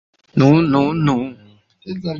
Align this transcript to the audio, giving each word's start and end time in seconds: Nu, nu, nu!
Nu, 0.39 0.47
nu, 0.71 0.81
nu! 1.05 1.15